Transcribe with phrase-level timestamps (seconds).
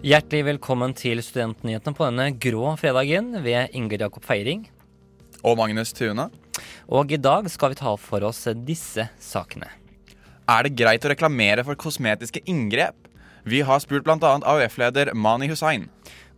[0.00, 4.62] Hjertelig velkommen til Studentnyhetene på denne grå fredagen ved Inger Jakob Feiring.
[5.44, 6.24] Og Magnus Tune.
[6.88, 9.68] Og i dag skal vi ta for oss disse sakene.
[10.48, 12.96] Er det greit å reklamere for kosmetiske inngrep?
[13.44, 14.30] Vi har spurt bl.a.
[14.40, 15.84] AUF-leder Mani Hussain.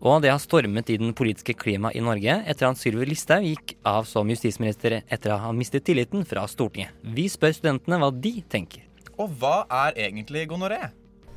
[0.02, 3.76] Og det har stormet i den politiske klimaet i Norge etter at Sylvi Listhaug gikk
[3.86, 6.90] av som justisminister etter å ha mistet tilliten fra Stortinget.
[7.14, 8.82] Vi spør studentene hva de tenker.
[9.22, 10.80] Og hva er egentlig gonoré?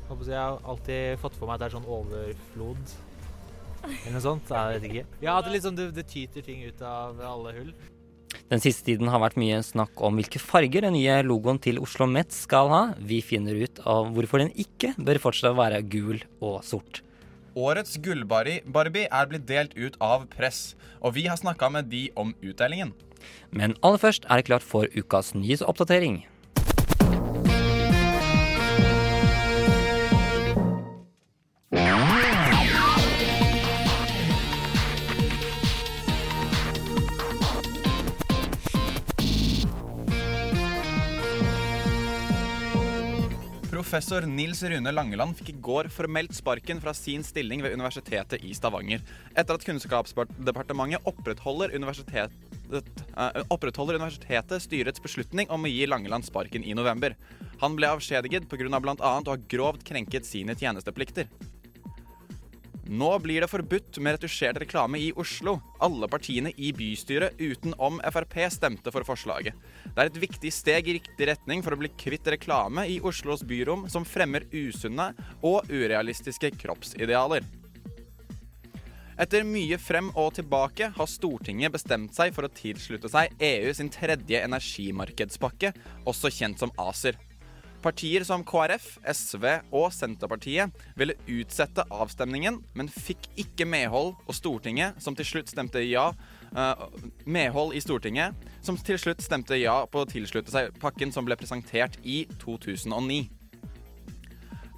[0.06, 2.94] Jeg har alltid fått for meg at det er sånn overflod.
[3.86, 4.50] Eller noe sånt.
[4.50, 5.04] Jeg vet ikke.
[5.22, 7.72] Ja, at det, liksom, det, det tyter ting ut av alle hull.
[8.50, 12.06] Den siste tiden har vært mye snakk om hvilke farger den nye logoen til Oslo
[12.10, 12.82] Met skal ha.
[12.98, 17.02] Vi finner ut av hvorfor den ikke bør fortsatt være gul og sort.
[17.56, 22.34] Årets Gull-Barbie er blitt delt ut av press, og vi har snakka med de om
[22.44, 22.92] utdelingen.
[23.50, 26.20] Men aller først er det klart for ukas nyhetsoppdatering.
[43.86, 48.50] Professor Nils Rune Langeland fikk i går formelt sparken fra sin stilling ved Universitetet i
[48.58, 52.34] Stavanger, etter at Kunnskapsdepartementet opprettholder universitetet,
[53.14, 57.14] uh, opprettholder universitetet styrets beslutning om å gi Langeland sparken i november.
[57.62, 58.66] Han ble avskjediget pga.
[58.74, 58.96] bl.a.
[58.98, 61.30] å ha grovt krenket sine tjenesteplikter.
[62.86, 65.56] Nå blir det forbudt med retusjert reklame i Oslo.
[65.82, 69.58] Alle partiene i bystyret utenom Frp stemte for forslaget.
[69.90, 73.42] Det er et viktig steg i riktig retning for å bli kvitt reklame i Oslos
[73.42, 75.10] byrom som fremmer usunne
[75.42, 77.42] og urealistiske kroppsidealer.
[79.18, 83.90] Etter mye frem og tilbake har Stortinget bestemt seg for å tilslutte seg EU sin
[83.90, 85.72] tredje energimarkedspakke,
[86.06, 87.16] også kjent som ACER.
[87.86, 94.98] Partier som KrF, SV og Senterpartiet ville utsette avstemningen, men fikk ikke medhold, og Stortinget,
[95.02, 96.86] som til slutt stemte ja uh,
[97.22, 98.34] Medhold i Stortinget,
[98.66, 103.22] som til slutt stemte ja på å tilslutte seg pakken som ble presentert i 2009.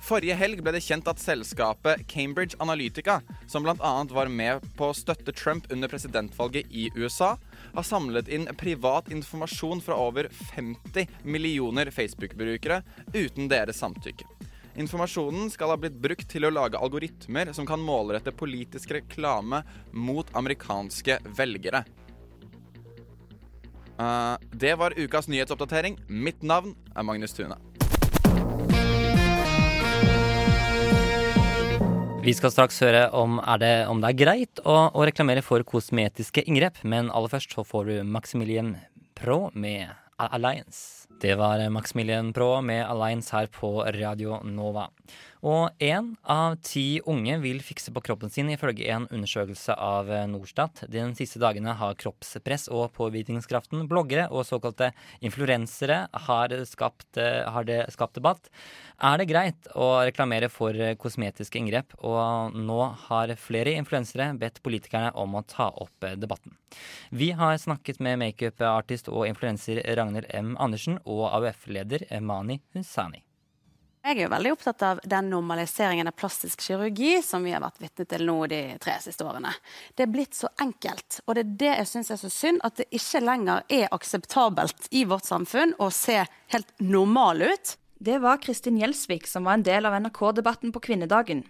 [0.08, 3.91] Forrige helg ble det kjent at selskapet Cambridge Analytica, som bl.a.
[4.08, 7.34] var med på å støtte Trump under presidentvalget i USA,
[7.74, 12.80] har samlet inn privat informasjon fra over 50 millioner Facebook-brukere
[13.12, 14.24] uten deres samtykke.
[14.80, 19.60] Informasjonen skal ha blitt brukt til å lage algoritmer som kan målrette politisk reklame
[19.92, 21.84] mot amerikanske velgere.
[23.98, 25.98] Uh, det var ukas nyhetsoppdatering.
[26.08, 27.58] Mitt navn er Magnus Tune.
[32.18, 36.42] Vi skal straks høre om, det, om det er greit å, å, reklamere for kosmetiske
[36.50, 38.72] inngrep, men aller først så får du Maximilian
[39.18, 41.06] Pro med Alliance.
[41.22, 44.88] Det var Maximilian Pro med Alliance her på Radio Nova.
[45.47, 50.84] Og én av ti unge vil fikse på kroppen sin, ifølge en undersøkelse av Norstat.
[50.91, 54.91] De siste dagene har kroppspress og påvirkningskraften bloggere og såkalte
[55.22, 58.50] influensere har, skapt, har det skapt debatt.
[58.98, 61.94] Er det greit å reklamere for kosmetiske inngrep?
[62.03, 66.56] Og nå har flere influensere bedt politikerne om å ta opp debatten.
[67.15, 70.56] Vi har snakket med makeupartist og influenser Ragnhild M.
[70.59, 73.28] Andersen og AUF-leder Mani Hussani.
[73.98, 77.81] Jeg er jo veldig opptatt av den normaliseringen av plastisk kirurgi som vi har vært
[77.82, 79.50] vitne til nå de tre siste årene.
[79.98, 82.62] Det er blitt så enkelt, og det er det jeg syns er så synd.
[82.64, 86.22] At det ikke lenger er akseptabelt i vårt samfunn å se
[86.54, 87.75] helt normal ut.
[87.98, 91.42] Det var Kristin Gjelsvik som var en del av NRK-debatten på kvinnedagen.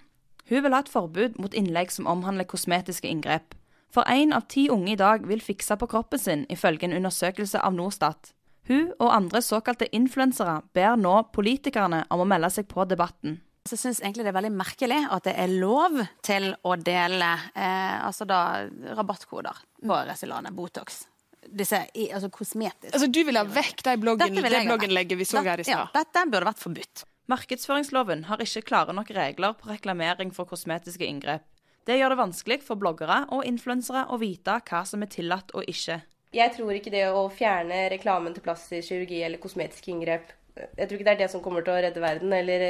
[0.48, 3.53] Hun vil ha et forbud mot innlegg som omhandler kosmetiske inngrep.
[3.92, 7.60] For én av ti unge i dag vil fikse på kroppen sin, ifølge en undersøkelse
[7.60, 8.33] av Norstat.
[8.68, 13.38] Hun og andre såkalte influensere ber nå politikerne om å melde seg på debatten.
[13.68, 17.28] Så jeg syns egentlig det er veldig merkelig at det er lov til å dele
[17.53, 18.65] eh, altså da,
[18.97, 21.03] rabattkoder på Resilane, Botox.
[21.48, 25.62] Disse altså kosmetiske Altså Du vil ha vekk de bloggen, det blogginnlegget vi så her
[25.62, 25.86] i stad?
[25.86, 27.04] Ja, dette burde vært forbudt.
[27.28, 31.44] Markedsføringsloven har ikke klare nok regler på reklamering for kosmetiske inngrep.
[31.88, 35.68] Det gjør det vanskelig for bloggere og influensere å vite hva som er tillatt og
[35.68, 36.00] ikke.
[36.34, 40.34] Jeg tror ikke det å fjerne reklamen til plass i kirurgi eller kosmetiske inngrep
[40.77, 42.65] Jeg tror ikke det er det som kommer til å redde verden, eller,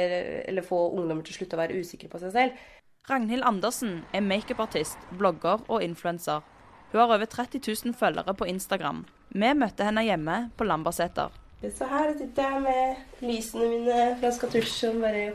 [0.47, 2.67] eller få ungdommer til å slutte å være usikre på seg selv.
[3.09, 6.45] Ragnhild Andersen er makeupartist, blogger og influenser.
[6.91, 9.01] Hun har over 30 000 følgere på Instagram.
[9.33, 11.33] Vi møtte henne hjemme på Lambertseter.
[11.65, 15.25] Så her sitter jeg med lysene mine fra Skatusj som bare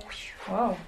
[0.47, 0.79] wow.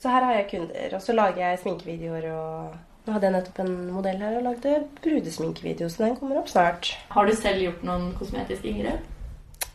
[0.00, 3.62] Så her har jeg kunder, og så lager jeg sminkevideoer og Nå hadde jeg nettopp
[3.62, 6.92] en modell her og lagde brudesminkevideo, så den kommer opp snart.
[7.14, 9.08] Har du selv gjort noen kosmetiske inngrep?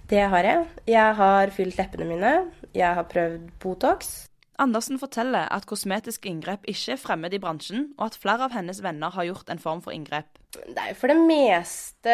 [0.05, 0.65] Det har jeg.
[0.85, 2.33] Jeg har fylt leppene mine.
[2.77, 4.27] Jeg har prøvd Botox.
[4.61, 8.79] Andersen forteller at kosmetiske inngrep ikke er fremmed i bransjen, og at flere av hennes
[8.85, 10.29] venner har gjort en form for inngrep.
[10.53, 12.13] Det er jo for det meste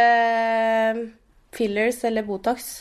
[1.53, 2.79] fillers eller Botox.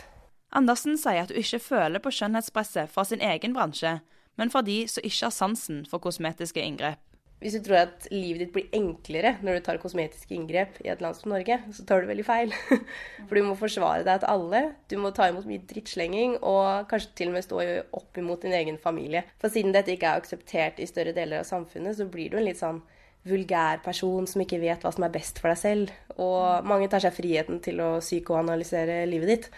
[0.54, 3.98] Andersen sier at hun ikke føler på skjønnhetspresset fra sin egen bransje,
[4.38, 7.02] men fra de som ikke har sansen for kosmetiske inngrep.
[7.40, 11.00] Hvis du tror at livet ditt blir enklere når du tar kosmetiske inngrep i et
[11.00, 12.52] land som Norge, så tar du veldig feil.
[13.26, 14.62] For du må forsvare deg til alle.
[14.92, 17.62] Du må ta imot mye drittslenging, og kanskje til og med stå
[17.96, 19.24] opp imot din egen familie.
[19.40, 22.48] For siden dette ikke er akseptert i større deler av samfunnet, så blir du en
[22.50, 22.82] litt sånn
[23.28, 25.96] vulgær person som ikke vet hva som er best for deg selv.
[26.20, 29.50] Og mange tar seg friheten til å psykoanalysere livet ditt.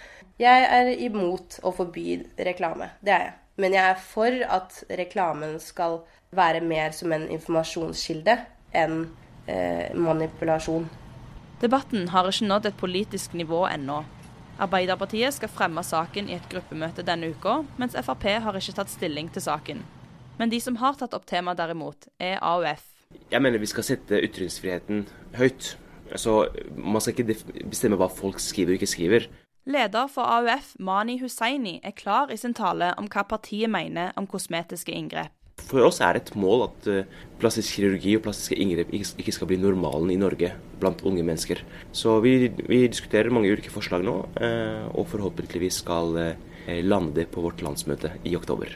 [0.43, 2.93] Jeg er imot å forby reklame.
[3.03, 3.39] Det er jeg.
[3.61, 6.01] Men jeg er for at reklamen skal
[6.33, 8.39] være mer som en informasjonskilde
[8.73, 9.05] enn
[9.47, 10.89] eh, manipulasjon.
[11.63, 14.01] Debatten har ikke nådd et politisk nivå ennå.
[14.63, 19.31] Arbeiderpartiet skal fremme saken i et gruppemøte denne uka, mens Frp har ikke tatt stilling
[19.33, 19.85] til saken.
[20.39, 22.85] Men de som har tatt opp temaet derimot, er AUF.
[23.33, 25.07] Jeg mener vi skal sette ytringsfriheten
[25.37, 25.77] høyt.
[26.13, 27.37] Altså, Man skal ikke
[27.69, 29.29] bestemme hva folk skriver og ikke skriver.
[29.65, 34.27] Leder for AUF, Mani Hussaini, er klar i sin tale om hva partiet mener om
[34.27, 35.31] kosmetiske inngrep.
[35.63, 39.47] For oss er det et mål at uh, plastisk kirurgi og plastiske inngrep ikke skal
[39.53, 40.51] bli normalen i Norge
[40.83, 41.63] blant unge mennesker.
[41.95, 47.29] Så vi, vi diskuterer mange ulike forslag nå, uh, og forhåpentligvis skal uh, lande det
[47.31, 48.75] på vårt landsmøte i oktober.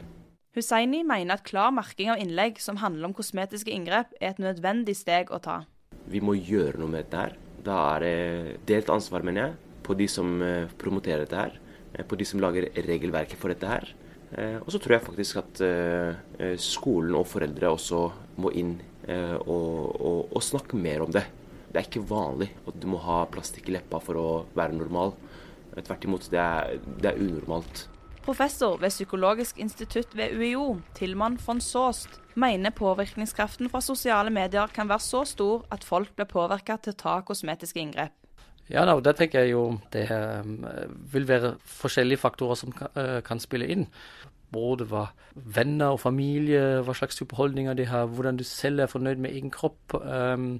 [0.54, 4.94] Hussaini mener at klar merking av innlegg som handler om kosmetiske inngrep, er et nødvendig
[4.94, 5.64] steg å ta.
[6.06, 7.38] Vi må gjøre noe med dette her.
[7.66, 11.56] Da er det delt ansvar, mener jeg på de som eh, promoterer dette her,
[11.94, 13.88] eh, på de som lager regelverket for dette her.
[14.36, 15.62] Eh, og så tror jeg faktisk at
[16.60, 18.02] skolen og foreldre også
[18.42, 21.22] må inn og, og, og snakke mer om det.
[21.70, 25.14] Det er ikke vanlig at du må ha plastikk i leppa for å være normal.
[25.76, 27.84] Tvert imot, det er, det er unormalt.
[28.26, 34.90] Professor ved Psykologisk institutt ved UiO, Tilman von Soest, mener påvirkningskraften fra sosiale medier kan
[34.90, 38.25] være så stor at folk blir påvirka til å ta kosmetiske inngrep.
[38.70, 40.64] Ja, da, der tenker jeg jo det um,
[41.12, 43.86] vil være forskjellige faktorer som kan, uh, kan, spille inn.
[44.52, 48.90] Både hva venner og familie, hva slags type holdninger de har, hvordan du selv er
[48.90, 50.56] fornøyd med egen kropp, um,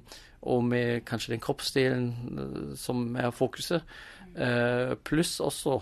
[0.47, 2.07] og med kanskje den kroppsdelen
[2.39, 3.83] uh, som er fokuset.
[4.37, 5.79] Uh, pluss også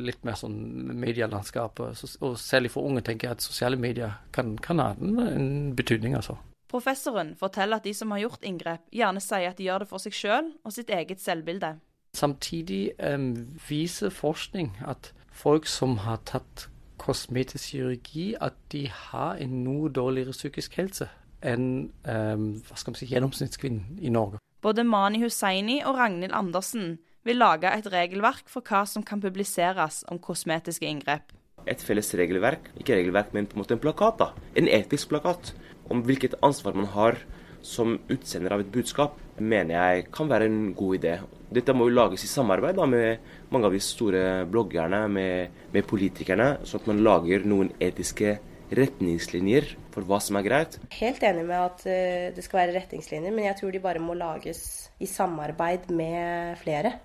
[0.00, 0.58] litt mer sånn
[0.98, 1.78] medielandskap.
[1.78, 6.40] og særlig for unge tenker jeg at sosiale medier kan, kan ha en betydning, altså.
[6.68, 10.04] Professoren forteller at de som har gjort inngrep, gjerne sier at de gjør det for
[10.04, 11.78] seg sjøl og sitt eget selvbilde.
[12.16, 13.30] Samtidig um,
[13.68, 16.68] viser forskning at folk som har tatt
[16.98, 21.08] kosmetisk kirurgi, at de har en noe dårligere psykisk helse
[21.46, 24.40] enn um, hva skal man si, gjennomsnittskvinnen i Norge.
[24.64, 30.02] Både Mani Hussaini og Ragnhild Andersen vil lage et regelverk for hva som kan publiseres
[30.10, 31.30] om kosmetiske inngrep.
[31.68, 34.18] Et felles regelverk, ikke regelverk, men på en måte en plakat.
[34.18, 34.32] da.
[34.56, 35.52] En etisk plakat
[35.92, 37.18] om hvilket ansvar man har
[37.64, 41.16] som utsender av et budskap, mener jeg kan være en god idé.
[41.54, 45.88] Dette må jo lages i samarbeid da, med mange av de store bloggerne, med, med
[45.88, 48.36] politikerne, sånn at man lager noen etiske
[48.78, 50.76] retningslinjer for hva som er greit.
[50.98, 54.16] Helt enig med at uh, det skal være retningslinjer, men jeg tror de bare må
[54.18, 54.62] lages
[55.00, 56.98] i samarbeid med flere.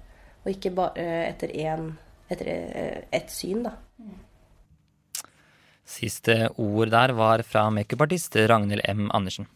[0.43, 3.77] Og ikke bare uh, etter ett uh, ett syn, da.
[5.83, 9.09] Siste ord der var fra makeupartist Ragnhild M.
[9.11, 9.49] Andersen.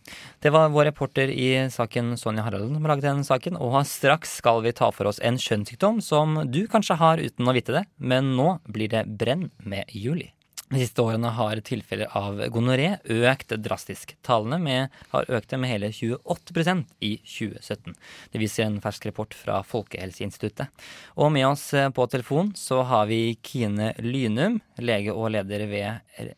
[0.43, 4.61] Det var vår reporter i saken Sonja Haraldsen som laget den saken, og straks skal
[4.65, 8.35] vi ta for oss en kjønnssykdom som du kanskje har uten å vite det, men
[8.35, 10.33] nå blir det brenn med Juli.
[10.67, 14.11] De siste årene har tilfeller av gonoré økt drastisk.
[14.25, 17.95] Tallene med, har økt med hele 28% i 2017.
[18.33, 20.67] Det viser en fersk rapport fra Folkehelseinstituttet.
[21.15, 26.35] Og med oss eh, på telefon så har vi Kine Lynum, lege og leder ved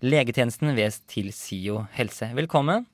[0.00, 2.32] legetjenesten ved Tilsio helse.
[2.32, 2.88] Velkommen.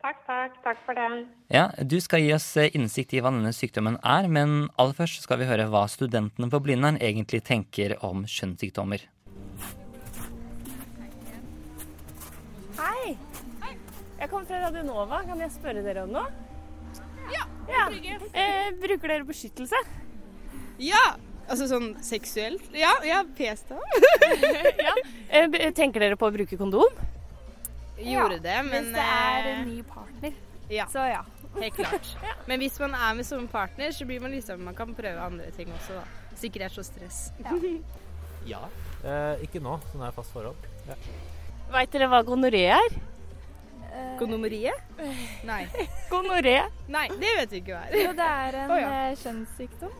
[0.00, 0.58] Takk, takk.
[0.64, 1.06] Takk for det.
[1.52, 5.22] Ja, Du skal gi oss eh, innsikt i hva denne sykdommen er, men aller først
[5.22, 9.06] skal vi høre hva studentene på Blindern egentlig tenker om kjønnssykdommer.
[14.20, 15.22] Jeg kommer fra Radionova.
[15.24, 16.28] Kan jeg spørre dere om noe?
[17.30, 17.46] Ja.
[17.70, 17.86] ja.
[18.36, 19.80] Eh, bruker dere beskyttelse?
[20.82, 21.04] Ja.
[21.50, 22.68] Altså sånn seksuelt?
[22.76, 23.80] Ja, ja p-stav.
[24.86, 24.92] ja.
[25.40, 27.00] eh, tenker dere på å bruke kondom?
[28.00, 30.36] Gjorde det, men Hvis det er en ny partner.
[30.70, 30.86] Ja.
[30.92, 31.24] Så ja.
[31.56, 32.12] helt klart.
[32.48, 35.50] Men hvis man er med som partner, så blir man liksom Man kan prøve andre
[35.56, 36.36] ting også, da.
[36.38, 37.18] Sikkerhet er så stress.
[38.46, 38.62] Ja.
[39.02, 40.68] Eh, ikke nå, sånn er jeg fast forhold.
[40.86, 40.96] Ja.
[41.74, 43.00] Veit dere hva gonoré er?
[44.20, 44.72] Gonoré?
[45.48, 45.60] Nei.
[46.10, 46.56] Gonoré?
[46.92, 47.96] Nei, det vet vi ikke hva er.
[48.04, 48.90] Jo, det er en oh, ja.
[49.10, 49.94] eh, kjønnssykdom.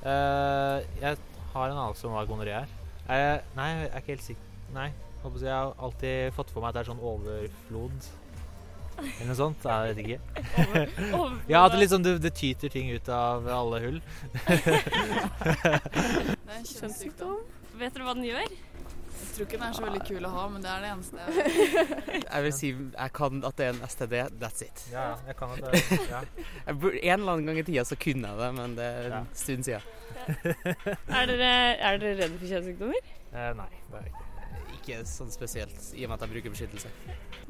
[0.00, 1.20] Uh, jeg
[1.52, 2.72] har en anelse om hva gonoré er.
[3.10, 4.56] Uh, nei, jeg er ikke helt sikker.
[4.74, 4.88] Nei.
[5.20, 8.10] Håper Jeg har alltid fått for meg at det er sånn overflod.
[9.00, 9.64] Eller noe sånt.
[9.64, 10.18] Jeg vet ikke.
[11.52, 14.00] ja, at det, liksom, det, det tyter ting ut av alle hull.
[16.50, 17.36] Det er en kjønnssykdom.
[17.80, 18.56] Vet dere hva den gjør?
[19.20, 21.20] Jeg tror ikke den er så veldig kul å ha, men det er det eneste
[21.20, 22.24] jeg vet.
[22.30, 24.14] Jeg vil si jeg kan at det er en STD.
[24.40, 24.82] That's it.
[24.92, 26.20] Ja, jeg kan at det er- ja.
[26.70, 29.64] En eller annen gang i tida så kunne jeg det, men det er en stund
[29.66, 29.86] siden.
[31.20, 31.48] Er dere,
[31.78, 33.08] er dere redde for kjønnssykdommer?
[33.30, 34.26] Eh, nei, det er jeg ikke.
[34.80, 36.92] Ikke sånn spesielt, i og med at jeg bruker beskyttelse.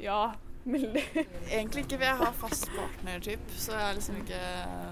[0.03, 0.19] Ja,
[0.65, 1.03] veldig.
[1.49, 4.41] Egentlig ikke, for jeg har fast partner-typ, så jeg er liksom ikke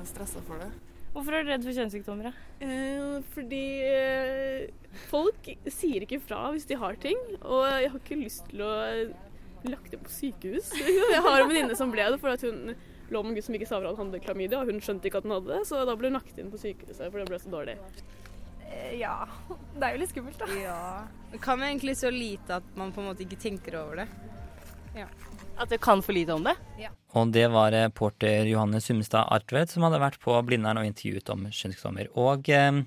[0.10, 0.70] stressa for det.
[1.14, 2.30] Hvorfor er du redd for kjønnssykdommer?
[2.30, 2.66] da?
[2.66, 8.20] Eh, fordi eh, folk sier ikke fra hvis de har ting, og jeg har ikke
[8.20, 8.72] lyst til å
[9.64, 10.70] bli lagt det på sykehus.
[11.16, 12.76] Jeg har en venninne som ble det fordi at hun
[13.10, 15.20] lå med en gutt som ikke sa fra han hadde klamydia, og hun skjønte ikke
[15.20, 17.40] at han hadde det, så da ble hun lagt inn på sykehuset, for det ble
[17.42, 17.76] så dårlig.
[19.00, 19.26] Ja.
[19.80, 20.48] Det er jo litt skummelt, da.
[20.60, 20.80] Ja.
[21.32, 24.08] Det kan egentlig så lite at man på en måte ikke tenker over det.
[24.98, 25.08] Ja.
[25.60, 26.54] At du kan for lite om det?
[26.80, 26.94] Ja.
[27.20, 31.48] Og det var reporter Johanne Sumstad Artvedt som hadde vært på Blindern og intervjuet om
[31.50, 32.12] kjønnssykdommer.
[32.22, 32.78] Og eh,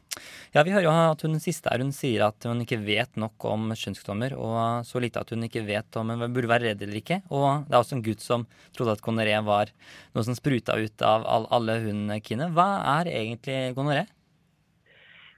[0.54, 3.44] ja, vi hører jo at hun siste her, hun sier at hun ikke vet nok
[3.50, 7.02] om kjønnssykdommer, og så lite at hun ikke vet om hun burde være redd eller
[7.02, 7.20] ikke.
[7.34, 9.74] Og det er også en gutt som trodde at gonoré var
[10.14, 12.48] noe som spruta ut av alle alle kine.
[12.56, 14.06] Hva er egentlig gonoré?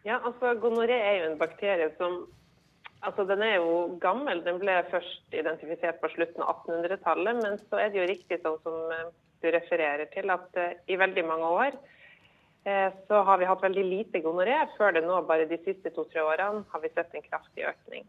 [0.05, 2.27] Ja, altså Gonoré er jo en bakterie som
[3.07, 4.43] altså Den er jo gammel.
[4.47, 7.43] Den ble først identifisert på slutten av 1800-tallet.
[7.43, 9.13] Men så er det jo riktig sånn som eh,
[9.45, 11.79] du refererer til, at eh, i veldig mange år
[12.65, 14.57] eh, så har vi hatt veldig lite gonoré.
[14.79, 18.07] Før det nå, bare de siste to-tre årene, har vi sett en kraftig økning.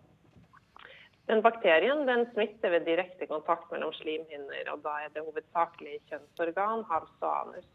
[1.26, 6.86] Den bakterien den smitter ved direkte kontakt mellom slimhinner, og da er det hovedsakelig kjønnsorgan,
[6.92, 7.72] hals og anus.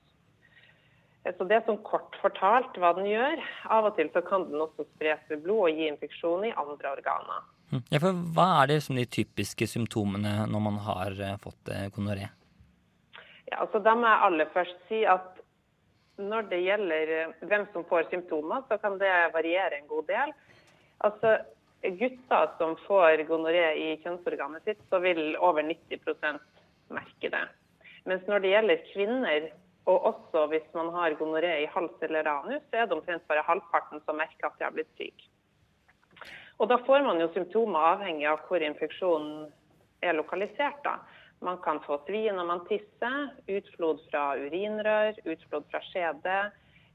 [1.20, 3.42] Så det er sånn kort fortalt hva den gjør.
[3.68, 6.94] Av og til så kan den også spres ved blod og gi infeksjon i andre
[6.94, 7.42] organer.
[7.70, 7.82] Hm.
[7.92, 11.90] Ja, for hva er det som de typiske symptomene når man har eh, fått eh,
[11.92, 12.30] gonoré?
[13.50, 15.38] Ja, altså Da må jeg aller først si at
[16.20, 20.34] når det gjelder eh, hvem som får symptomer, så kan det variere en god del.
[21.04, 21.36] Altså
[21.80, 26.40] Gutter som får gonoré i kjønnsorganet sitt, så vil over 90%
[26.92, 27.46] merke det.
[28.08, 29.46] Mens når det gjelder kvinner,
[29.88, 33.44] og også hvis man har gonoré i hals eller anus, så er det omtrent bare
[33.46, 35.30] halvparten som merker at de har blitt syke.
[36.60, 39.48] Og da får man jo symptomer avhengig av hvor infeksjonen
[40.04, 40.82] er lokalisert.
[40.84, 40.98] da.
[41.40, 46.36] Man kan få svie når man tisser, utflod fra urinrør, utflod fra skjede.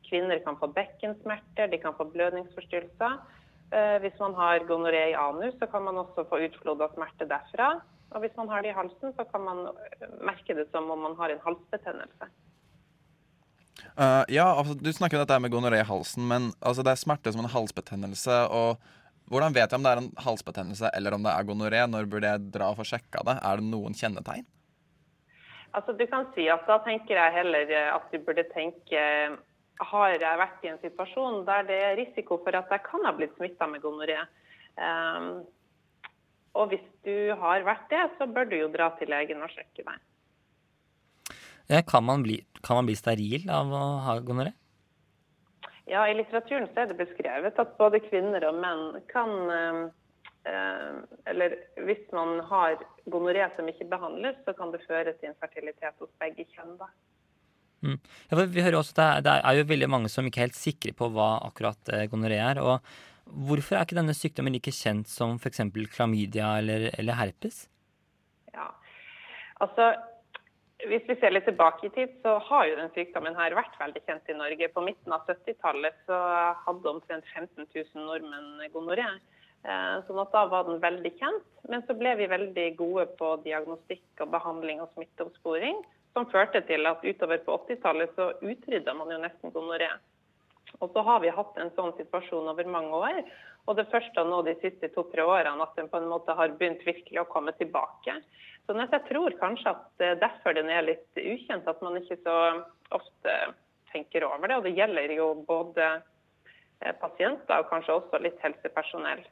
[0.06, 3.18] Kvinner kan få bekkensmerter, de kan få blødningsforstyrrelser.
[3.74, 7.26] Eh, Hvis man har gonoré i anus, så kan man også få utflod av smerte
[7.26, 7.82] derfra.
[8.14, 9.68] Og hvis man har det i halsen, så kan man
[10.22, 12.30] merke det som om man har en halsbetennelse.
[13.84, 17.02] Eh, ja, altså, Du snakker om dette med gonoré i halsen, men altså, det er
[17.02, 18.38] smerte som en halsbetennelse.
[18.52, 18.78] og
[19.32, 21.82] Hvordan vet jeg om det er en halsbetennelse eller om det er gonoré?
[21.90, 23.40] Når burde jeg dra og få sjekka det?
[23.42, 24.46] Er det noen kjennetegn?
[25.76, 29.02] Altså, du kan si at Da tenker jeg heller eh, at du burde tenke
[29.92, 33.12] Har jeg vært i en situasjon der det er risiko for at jeg kan ha
[33.18, 34.22] blitt smitta med gonoré?
[34.76, 35.44] Um,
[36.56, 39.84] og hvis du har vært det, så bør du jo dra til legen og sjekke
[39.84, 40.00] deg.
[41.68, 44.54] Ja, kan, man bli, kan man bli steril av å ha gonoré?
[45.90, 49.82] Ja, I litteraturen så er det beskrevet at både kvinner og menn kan eh,
[50.50, 50.94] eh,
[51.30, 52.80] Eller hvis man har
[53.10, 56.78] gonoré som ikke behandles, så kan det føre til infertilitet hos begge kjønn.
[56.82, 56.90] da.
[57.86, 58.00] Mm.
[58.32, 60.58] Ja, vi hører også at det er, er jo veldig mange som ikke er helt
[60.58, 62.62] sikre på hva akkurat eh, gonoré er.
[62.62, 62.82] og
[63.26, 65.62] Hvorfor er ikke denne sykdommen like kjent som f.eks.
[65.94, 67.66] klamydia eller, eller herpes?
[68.54, 68.70] Ja,
[69.62, 69.94] altså
[70.90, 74.02] hvis vi ser litt tilbake i tid, så har jo den sykdommen her vært veldig
[74.06, 74.70] kjent i Norge.
[74.74, 76.20] På midten av 70-tallet så
[76.66, 79.08] hadde omtrent 15 000 nordmenn gonoré.
[79.66, 81.48] Eh, Sånn at da var den veldig kjent.
[81.72, 85.82] Men så ble vi veldig gode på diagnostikk og behandling og smitteoppsporing,
[86.16, 89.90] som førte til at utover på 80-tallet så utrydda man jo nesten gonoré.
[90.84, 93.22] Og så har vi hatt en sånn situasjon over mange år.
[93.66, 96.84] Og det første nå de siste to-tre årene at den på en måte har begynt
[96.86, 98.20] virkelig å komme tilbake.
[98.66, 102.36] Så jeg tror kanskje at er derfor den er litt ukjent, at man ikke så
[102.94, 103.34] ofte
[103.92, 104.60] tenker over det.
[104.60, 105.90] Og det gjelder jo både
[106.82, 109.26] eh, pasienter og kanskje også litt helsepersonell.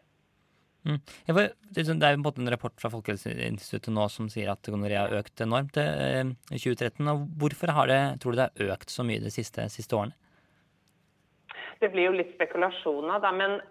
[0.83, 0.99] Mm.
[0.99, 1.31] Det
[1.79, 5.15] er sånn- det er jo en rapport fra Folkehelseinstituttet nå som sier at gonoré har
[5.15, 7.07] økt enormt eh, i 2013.
[7.07, 10.13] Og hvorfor har det, tror du det har økt så mye de siste, siste årene?
[11.79, 13.31] Det blir jo litt spekulasjoner, da.
[13.31, 13.61] Men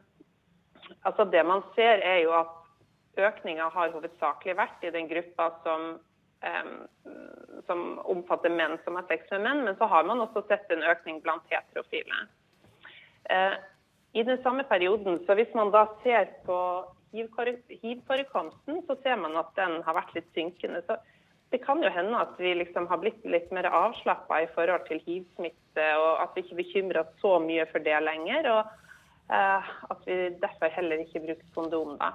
[1.03, 2.59] altså, det man ser, er jo at
[3.21, 5.99] økninga har hovedsakelig vært i den gruppa som,
[6.47, 6.73] em,
[7.67, 9.65] som omfatter menn som har sex med menn.
[9.67, 12.27] Men så har man også sett en økning blant heterofile.
[13.31, 13.55] Eh,
[14.15, 16.59] I den samme perioden, så hvis man da ser på
[17.13, 20.83] hiv-forekomsten, så ser man at den har vært litt synkende.
[20.87, 20.97] Så
[21.53, 25.01] det kan jo hende at vi liksom har blitt litt mer avslappa i forhold til
[25.05, 28.49] hiv-smitte, og at vi ikke bekymrer oss så mye for det lenger.
[28.53, 28.63] Og
[29.33, 32.11] at vi derfor heller ikke bruker kondom, da.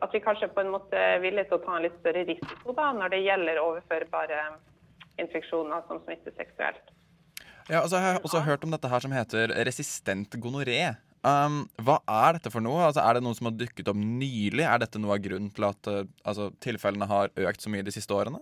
[0.00, 2.74] At vi kanskje på en måte er villige til å ta en litt større risiko
[2.74, 4.40] da, når det gjelder overførbare
[5.20, 6.90] infeksjoner som smitter seksuelt.
[7.70, 10.80] Ja, altså, jeg har også hørt om dette her som heter resistent gonoré.
[11.20, 12.80] Um, hva er dette for noe?
[12.86, 14.64] Altså, er det noe som har dukket opp nylig?
[14.64, 17.94] Er dette noe av grunnen til at uh, altså, tilfellene har økt så mye de
[17.94, 18.40] siste årene?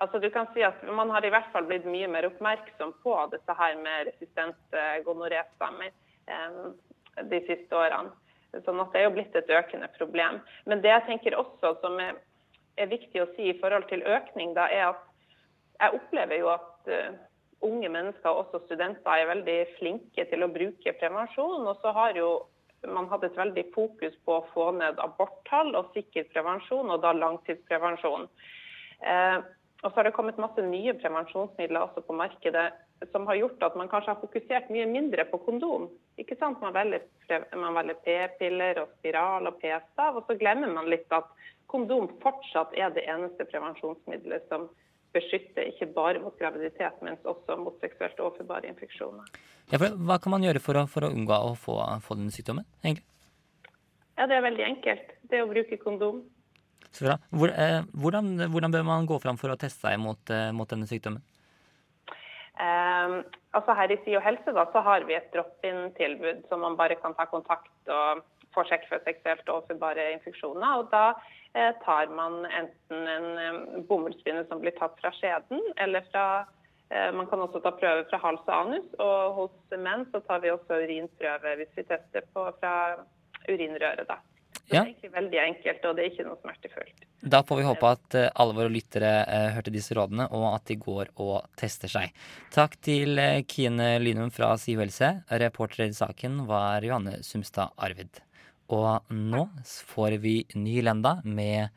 [0.00, 3.16] Altså du kan si at Man har i hvert fall blitt mye mer oppmerksom på
[3.34, 6.60] dette her med resistente gonoréstammer eh,
[7.30, 8.12] de siste årene.
[8.64, 10.40] Sånn at det er jo blitt et økende problem.
[10.66, 12.16] Men det jeg tenker også som er,
[12.80, 15.04] er viktig å si i forhold til økning, da, er at
[15.80, 17.12] jeg opplever jo at eh,
[17.66, 21.68] unge mennesker, også studenter, er veldig flinke til å bruke prevensjon.
[21.68, 22.32] Og så har jo
[22.88, 27.12] man hatt et veldig fokus på å få ned aborttall og sikker prevensjon, og da
[27.16, 28.28] langtidsprevensjon.
[29.00, 29.38] Eh,
[29.80, 32.66] og så har det kommet masse nye prevensjonsmidler også på markedet
[33.12, 35.88] som har gjort at man kanskje har fokusert mye mindre på kondom.
[36.20, 36.60] Ikke sant?
[36.60, 41.30] Man velger, velger p-piller og spiral og p-stav, og så glemmer man litt at
[41.72, 44.68] kondom fortsatt er det eneste prevensjonsmiddelet som
[45.14, 49.32] beskytter ikke bare mot graviditet, men også mot seksuelt overførbare infeksjoner.
[49.72, 52.34] Ja, for, hva kan man gjøre for å, for å unngå å få, få denne
[52.34, 52.68] sykdommen?
[52.84, 53.06] egentlig?
[54.18, 55.16] Ja, det er veldig enkelt.
[55.30, 56.20] Det er å bruke kondom.
[56.98, 61.22] Hvordan, hvordan bør man gå fram for å teste seg mot, eh, mot denne sykdommen?
[62.60, 63.14] Eh,
[63.56, 67.14] altså her i SIO helse da, så har vi et drop-in-tilbud som man bare kan
[67.16, 68.24] ta kontakt og
[68.54, 70.80] få sjekk for seksuelt overførbare infeksjoner.
[70.80, 71.04] Og da
[71.54, 76.26] eh, tar man enten en eh, bomullspinne som blir tatt fra skjeden, eller fra
[76.90, 78.90] eh, man kan også ta prøver fra hals og anus.
[78.98, 82.74] Og hos menn så tar vi også urinprøve hvis vi tester på fra
[83.48, 84.06] urinrøret.
[84.10, 84.20] da.
[84.70, 84.84] Så Ja.
[84.84, 87.06] Det er egentlig veldig enkelt, og det er ikke noe smertefullt.
[87.34, 90.70] Da får vi håpe at eh, alle våre lyttere eh, hørte disse rådene, og at
[90.70, 92.14] de går og tester seg.
[92.54, 95.10] Takk til eh, Kine Lynum fra SIO helse.
[95.42, 98.22] Reporter i saken var Johanne Sumstad Arvid.
[98.70, 99.48] Og nå
[99.90, 101.74] får vi Nylenda med,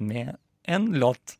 [0.00, 1.36] med en låt.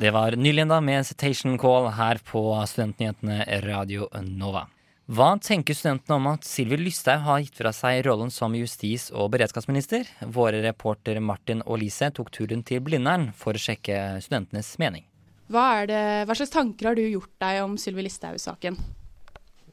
[0.00, 4.70] Det var Nylenda med Citation Call her på Studentnyhetene Radio Nova.
[5.12, 9.26] Hva tenker studentene om at Sylvi Lysthaug har gitt fra seg rollen som justis- og
[9.34, 10.06] beredskapsminister?
[10.32, 15.04] Våre reporter Martin og Lise tok turen til Blindern for å sjekke studentenes mening.
[15.52, 18.80] Hva, er det, hva slags tanker har du gjort deg om Sylvi Listhaug-saken?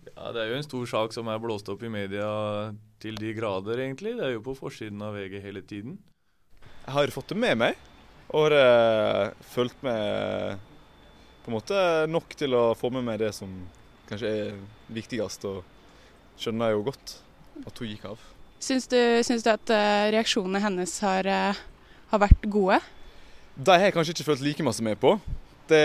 [0.10, 2.28] Ja, Det er jo en stor sak som er blåst opp i media
[3.00, 4.18] til de grader, egentlig.
[4.20, 6.02] Det er jo på forsiden av VG hele tiden.
[6.84, 7.80] Jeg har fått det med meg,
[8.36, 10.60] og har uh, fulgt med
[11.46, 13.56] på en måte nok til å få med meg det som
[14.10, 14.60] kanskje er
[14.94, 15.64] viktigst, og
[16.40, 17.18] skjønner jo godt
[17.66, 18.24] at hun gikk av.
[18.60, 21.60] Syns du, syns du at eh, reaksjonene hennes har, eh,
[22.12, 22.80] har vært gode?
[23.56, 25.18] De har jeg kanskje ikke følt like masse med på,
[25.70, 25.84] det,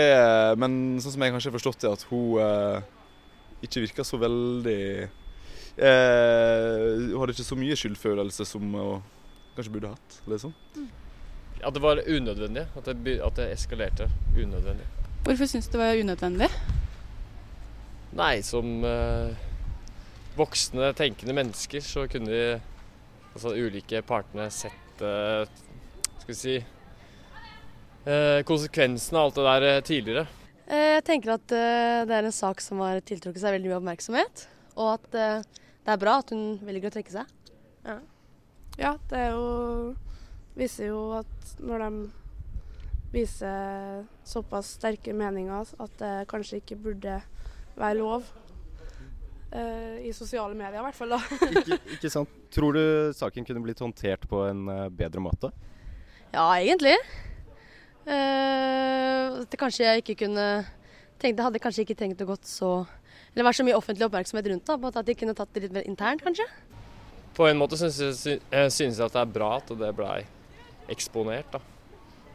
[0.59, 2.87] men sånn som jeg kanskje har forstått det, at hun eh,
[3.65, 9.03] ikke virka så veldig eh, Hun hadde ikke så mye skyldfølelse som hun
[9.55, 10.17] kanskje burde hatt.
[10.31, 10.53] liksom.
[11.63, 12.65] At det var unødvendig.
[12.75, 14.87] At det, at det eskalerte unødvendig.
[15.25, 16.49] Hvorfor syns du det var unødvendig?
[18.15, 19.35] Nei, som eh,
[20.37, 22.45] voksne, tenkende mennesker så kunne de
[23.35, 25.43] altså ulike partene, sett eh,
[26.21, 26.55] Skal vi si
[28.05, 30.25] eh, Konsekvensene av alt det der eh, tidligere.
[30.65, 33.81] Eh, Jeg tenker at eh, det er en sak som har tiltrukket seg veldig mye
[33.81, 34.45] oppmerksomhet.
[34.79, 35.43] Og at eh,
[35.85, 37.35] det er bra at hun velger å trekke seg.
[37.85, 37.99] Ja.
[38.79, 39.95] Ja, det er jo
[40.55, 41.89] Viser jo at når de
[43.11, 47.17] viser såpass sterke meninger at det kanskje ikke burde
[47.77, 48.25] være lov.
[49.55, 51.13] Uh, I sosiale medier, i hvert fall.
[51.15, 51.19] da.
[51.47, 52.31] Ikke, ikke sant?
[52.51, 52.81] Tror du
[53.15, 55.51] saken kunne blitt håndtert på en eh, bedre måte?
[56.33, 56.95] Ja, egentlig.
[58.03, 60.47] Uh, det kanskje jeg ikke kunne
[61.19, 62.69] tenkt, Det hadde kanskje ikke trengt å gått så
[63.33, 64.77] Eller vært så mye offentlig oppmerksomhet rundt det.
[64.81, 66.47] På at de kunne tatt det litt mer internt, kanskje.
[67.35, 70.21] På en måte syns jeg, synes jeg at det er bra at det blei
[70.91, 71.59] eksponert da,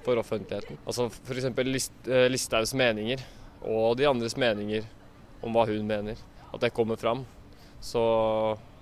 [0.05, 0.81] for offentligheten.
[0.85, 1.53] Altså F.eks.
[1.69, 3.23] List, Listhaugs meninger
[3.61, 4.85] og de andres meninger
[5.41, 6.19] om hva hun mener.
[6.51, 7.25] At det kommer fram,
[7.81, 8.03] så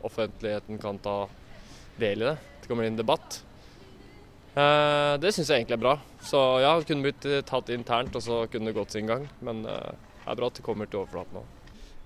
[0.02, 1.28] offentligheten kan ta
[1.98, 2.36] del i det.
[2.62, 3.42] Det kommer inn debatt.
[4.58, 5.94] Eh, det syns jeg egentlig er bra.
[6.24, 9.28] Så ja, det kunne blitt eh, tatt internt, og så kunne det gått sin gang.
[9.44, 9.94] Men eh,
[10.24, 11.44] det er bra at det kommer til overflaten nå.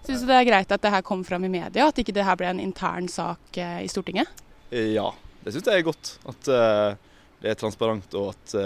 [0.03, 2.27] Syns du det er greit at det her kom fram i media, at ikke det
[2.27, 4.27] her ble en intern sak i Stortinget?
[4.75, 5.13] Ja,
[5.45, 6.17] det syns jeg er godt.
[6.27, 8.57] At det er transparent, og at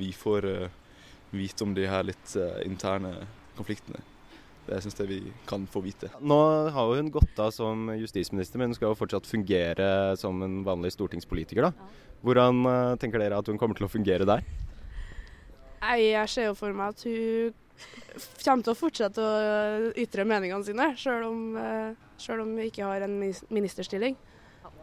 [0.00, 0.48] vi får
[1.36, 2.32] vite om de her litt
[2.64, 3.12] interne
[3.58, 4.00] konfliktene.
[4.68, 6.10] Det syns jeg vi kan få vite.
[6.20, 6.38] Nå
[6.74, 10.92] har hun gått av som justisminister, men hun skal jo fortsatt fungere som en vanlig
[10.92, 11.68] stortingspolitiker.
[11.68, 11.72] da.
[12.26, 14.44] Hvordan eh, tenker dere at hun kommer til å fungere der?
[15.78, 17.54] Nei, jeg ser jo for meg at hun
[18.42, 22.84] kommer til å fortsette å ytre meningene sine, selv om, eh, selv om hun ikke
[22.84, 24.18] har en ministerstilling.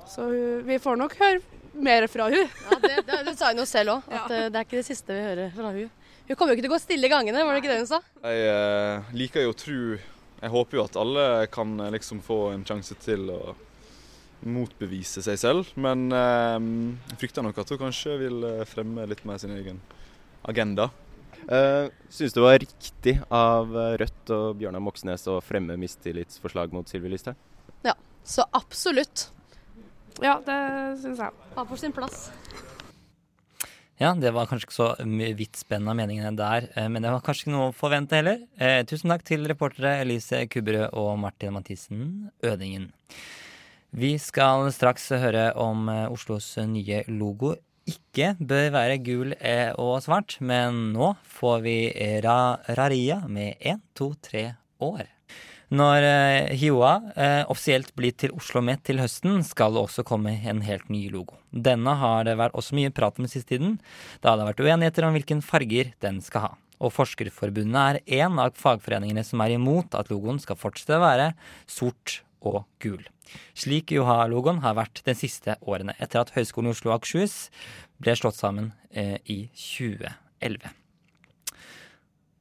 [0.09, 1.43] Så hun, vi får nok høre
[1.75, 2.47] mer fra hun.
[2.47, 4.47] Ja, det, det, det sa hun jo selv òg, at ja.
[4.49, 5.91] det er ikke det siste vi hører fra hun.
[6.25, 7.89] Hun kommer jo ikke til å gå stille i gangene, var det ikke det hun
[7.89, 8.01] sa?
[8.25, 12.39] Jeg eh, liker jo å tro Jeg håper jo at alle kan eh, liksom få
[12.55, 13.55] en sjanse til å
[14.45, 16.57] motbevise seg selv, men eh,
[17.11, 19.81] jeg frykter nok at hun kanskje vil eh, fremme litt mer sin egen
[20.45, 20.89] agenda.
[21.45, 26.73] Uh, Syns du det var riktig av eh, Rødt og Bjørnar Moxnes å fremme mistillitsforslag
[26.73, 27.37] mot Sylvi Listhaug?
[27.85, 27.93] Ja,
[28.25, 29.27] så absolutt.
[30.23, 30.57] Ja, det
[31.03, 31.45] syns jeg.
[31.53, 32.31] Var på sin plass.
[33.95, 34.87] Ja, det var kanskje ikke så
[35.39, 38.41] vidt spenn av meningene der, eh, men det var kanskje ikke noe å forvente heller.
[38.59, 42.01] Eh, tusen takk til reportere Elise Kubberød og Martin Mathisen
[42.43, 42.89] Ødingen.
[43.95, 47.55] Vi skal straks høre om eh, Oslos nye logo
[47.87, 49.35] ikke bør være gul
[49.77, 51.77] og svart, men nå får vi
[52.25, 54.47] ra Raria med 1, 2, 3
[54.81, 55.14] år.
[55.73, 60.35] Når eh, Hioa eh, offisielt blir til Oslo Met til høsten, skal det også komme
[60.45, 61.39] en helt ny logo.
[61.49, 63.79] Denne har det vært også mye prat om siste tiden,
[64.21, 66.53] da det har vært uenigheter om hvilken farger den skal ha.
[66.83, 71.31] Og Forskerforbundet er en av fagforeningene som er imot at logoen skal fortsette å være
[71.65, 73.01] sort og gul.
[73.57, 77.47] Slik Joha-logoen har vært de siste årene, etter at Høgskolen i Oslo og Akershus
[78.03, 80.75] ble slått sammen eh, i 2011.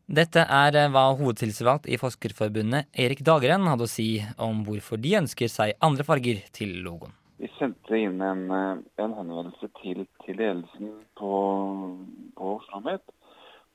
[0.04, 5.14] Dette er eh, hva hovedtillitsvalgt i Forskerforbundet Erik Dagren hadde å si om hvorfor de
[5.16, 7.14] ønsker seg andre farger til logoen.
[7.40, 11.30] Vi sendte inn en, eh, en henvendelse til, til ledelsen på,
[12.36, 13.00] på Oslo Met,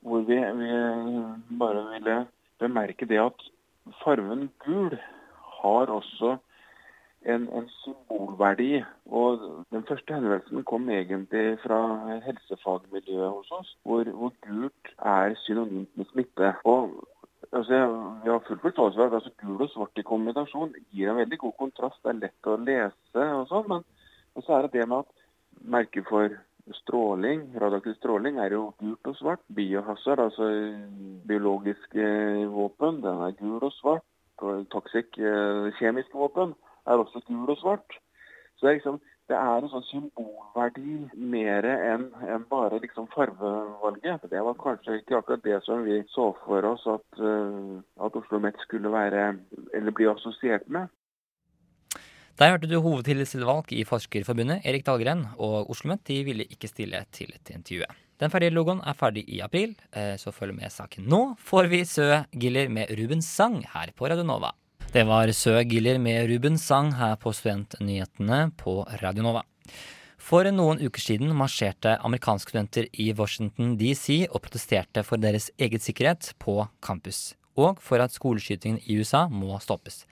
[0.06, 0.70] hvor vi, vi
[1.58, 2.20] bare ville
[2.62, 3.50] bemerke det at
[4.04, 4.94] farven gul
[5.60, 6.38] har også
[7.26, 8.84] en, en symbolverdi.
[9.06, 9.40] Og
[9.72, 11.80] den første henvendelsen kom egentlig fra
[12.26, 16.54] helsefagmiljøet hos oss, hvor, hvor gult er synonymt med smitte.
[16.64, 17.08] Og
[17.52, 17.80] altså,
[18.24, 21.40] Vi har full forståelse for at altså, gul og svart i kombinasjon gir en veldig
[21.46, 22.04] god kontrast.
[22.04, 23.88] Det er lett å lese og sånn, men,
[24.36, 25.28] men så er det det med at
[25.60, 26.38] merket for
[26.74, 29.42] stråling, radioaktiv stråling, er jo gult og svart.
[29.58, 30.50] Biohazard, altså
[31.28, 32.06] biologiske
[32.54, 34.06] våpen, den er gul og svart.
[34.40, 36.54] Og toxic, eh, kjemiske våpen,
[36.90, 38.00] er også gul og svart.
[38.58, 39.00] Så det er liksom
[39.30, 40.96] det er en sånn symbolverdi
[41.32, 44.26] mer enn en bare liksom farvevalget.
[44.32, 47.76] Det var kanskje ikke akkurat det som vi så for oss at, eh,
[48.06, 49.36] at Oslo Met skulle være,
[49.78, 50.90] eller bli assosiert med.
[52.40, 57.34] Der hørte du hovedtillitsvalg i Forskerforbundet, Erik Dahlgren, og OsloMet de ville ikke stille til
[57.36, 57.86] et intervju.
[58.20, 61.06] Den ferdige logoen er ferdig i april, eh, så følg med saken.
[61.06, 64.56] Nå får vi Sø Giller med Rubens sang her på Radio Nova.
[64.90, 69.44] Det var Sø Giller med Rubens sang her på Studentnyhetene på Radio Nova.
[70.18, 75.86] For noen uker siden marsjerte amerikanske studenter i Washington DC og protesterte for deres eget
[75.86, 80.08] sikkerhet på campus, og for at skoleskytingen i USA må stoppes.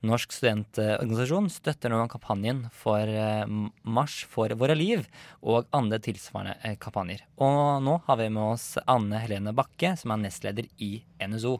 [0.00, 5.04] Norsk studentorganisasjon støtter nå kampanjen for Mars Marsj for våre liv
[5.44, 7.22] og andre tilsvarende eh, kampanjer.
[7.36, 11.58] Og nå har vi med oss Anne Helene Bakke, som er nestleder i NSO.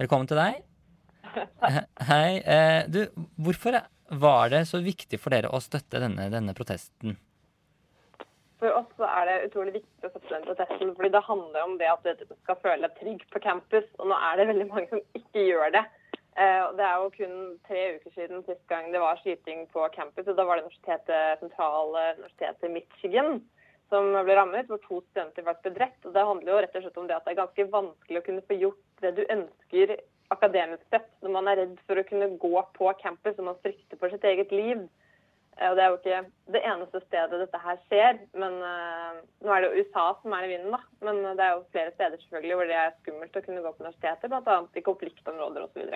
[0.00, 0.62] Velkommen til deg.
[2.10, 2.38] Hei.
[2.44, 3.06] eh, Du,
[3.40, 3.78] hvorfor
[4.22, 7.16] var det så viktig for dere å støtte denne, denne protesten?
[8.62, 11.88] For oss er det utrolig viktig å støtte den protesten, fordi det handler om det
[11.90, 13.88] at du skal føle deg trygg på campus.
[13.98, 15.82] Og nå er det veldig mange som ikke gjør det.
[16.36, 17.34] Eh, Det er jo kun
[17.66, 20.28] tre uker siden sist gang det var skyting på campus.
[20.28, 23.42] og Da var det universitetet, sentrale universitetet Michigan
[23.92, 26.06] som ble rammet, hvor to studenter ble drept.
[26.06, 28.26] Og Det handler jo rett og slett om det at det er ganske vanskelig å
[28.28, 29.96] kunne få gjort det du ønsker
[30.32, 34.00] akademisk sett, når man er redd for å kunne gå på campus og man frykter
[34.00, 34.82] for sitt eget liv.
[35.58, 36.20] Eh, Og Det er jo ikke
[36.56, 38.22] det eneste stedet dette her skjer.
[38.34, 40.80] men uh, Nå er det jo USA som er i vinden, da.
[41.04, 43.84] Men det er jo flere steder selvfølgelig hvor det er skummelt å kunne gå på
[43.84, 44.58] universiteter, bl.a.
[44.74, 45.94] i konfliktområder osv.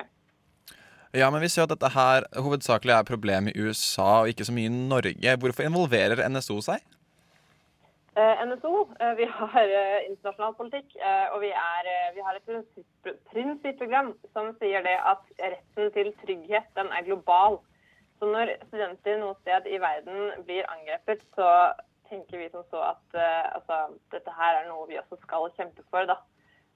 [1.17, 4.45] Ja, men vi ser at dette her hovedsakelig er et problem i USA og ikke
[4.45, 5.37] så mye i Norge.
[5.41, 6.83] Hvorfor involverer NSO seg?
[8.17, 10.95] Eh, NSO eh, vi har eh, internasjonal politikk,
[11.35, 16.71] og vi, er, vi har et prinsipp- prinsipprogram som sier det at retten til trygghet
[16.79, 17.59] den er global.
[18.17, 21.51] Så når studenter noe sted i verden blir angrepet, så
[22.09, 23.19] tenker vi som så at
[23.53, 23.83] altså,
[24.15, 26.09] dette her er noe vi også skal kjempe for.
[26.09, 26.17] da.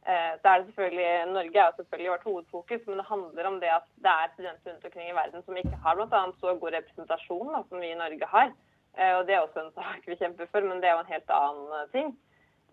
[0.05, 3.73] Så er det selvfølgelig, Norge er jo selvfølgelig vårt hovedfokus, men det handler om det
[3.73, 6.23] at det er studenter rundt omkring i verden som ikke har bl.a.
[6.43, 8.53] så god representasjon da, som vi i Norge har.
[8.99, 11.15] Eh, og Det er også en sak vi kjemper for, men det er jo en
[11.15, 12.11] helt annen ting.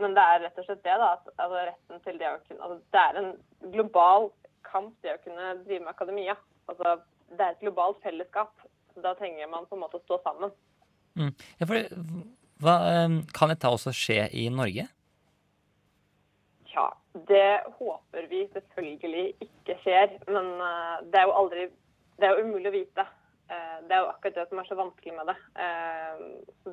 [0.01, 2.67] Men det er rett og slett det, da, at altså, retten til det å kunne
[2.67, 3.31] altså, Det er en
[3.73, 4.29] global
[4.67, 6.35] kamp, det å kunne drive med akademia.
[6.69, 6.97] Altså,
[7.29, 8.53] Det er et globalt fellesskap.
[8.93, 10.53] så Da trenger man på en måte å stå sammen.
[11.17, 11.33] Mm.
[11.59, 11.89] Ja, for,
[12.61, 14.87] hva, eh, kan dette også skje i Norge?
[16.73, 16.87] Ja,
[17.27, 20.17] det håper vi selvfølgelig ikke skjer.
[20.27, 21.69] Men eh, det er jo aldri
[22.17, 23.03] Det er jo umulig å vite.
[23.47, 25.35] Eh, det er jo akkurat det som er så vanskelig med det.
[25.63, 26.23] Eh,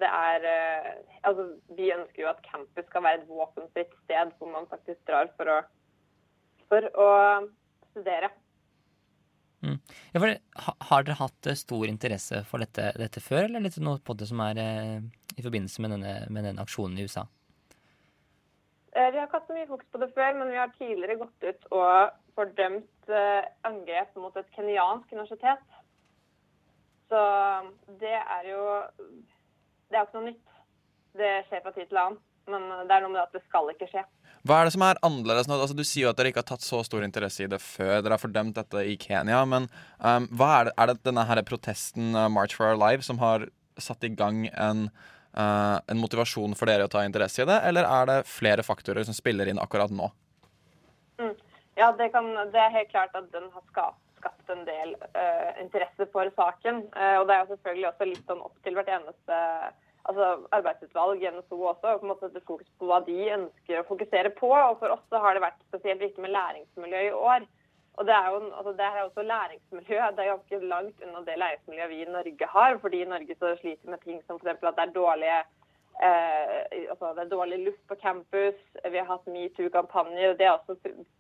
[0.03, 0.89] det er eh,
[1.23, 1.45] Altså,
[1.79, 5.51] vi ønsker jo at campus skal være et våpenfritt sted hvor man faktisk drar for
[5.53, 5.59] å,
[6.69, 7.11] for å
[7.93, 8.33] studere.
[9.65, 9.79] Mm.
[10.13, 10.35] Ja, for,
[10.91, 14.29] har dere hatt stor interesse for dette, dette før, eller er dette noe på det
[14.29, 17.25] som er i forbindelse med denne, med denne aksjonen i USA?
[18.95, 21.49] Vi har ikke hatt så mye fokus på det før, men vi har tidligere gått
[21.49, 23.15] ut og fordømt
[23.65, 25.65] angrep mot et kenyansk universitet.
[27.15, 27.23] Så
[28.03, 28.63] det er jo
[29.87, 30.55] Det er jo ikke noe nytt.
[31.15, 32.23] Det skjer fra tid til annen.
[32.51, 34.03] Men det er noe med det at det skal ikke skje.
[34.45, 35.57] Hva er det som er annerledes nå?
[35.57, 38.03] Altså, du sier jo at dere ikke har tatt så stor interesse i det før.
[38.03, 39.39] Dere har fordømt dette i Kenya.
[39.49, 39.71] Men
[40.03, 43.47] um, er det, er det denne her protesten uh, March for our life som har
[43.81, 44.91] satt i gang en,
[45.39, 49.07] uh, en motivasjon for dere å ta interesse i det, eller er det flere faktorer
[49.07, 50.11] som spiller inn akkurat nå?
[51.23, 51.33] Mm.
[51.79, 55.51] Ja, det, kan, det er helt klart at den har skapt, skapt en del uh,
[55.63, 56.85] interesse for saken.
[56.97, 59.41] Uh, og det er jo selvfølgelig også litt sånn opp til hvert eneste
[60.05, 63.81] altså arbeidsutvalg i NSO også, og på en måte sette fokus på hva de ønsker
[63.81, 64.51] å fokusere på.
[64.53, 67.47] Og for oss så har det vært spesielt viktig med læringsmiljø i år.
[67.95, 69.99] Og det er jo altså det er også læringsmiljø.
[70.17, 72.81] Det er ganske langt unna det læringsmiljøet vi i Norge har.
[72.85, 74.65] Fordi i Norge så sliter med ting som f.eks.
[74.65, 75.45] at det er dårlige
[76.03, 78.59] Eh, altså det er dårlig luft på campus,
[78.91, 80.75] vi har hatt metoo-kampanjer, og det er også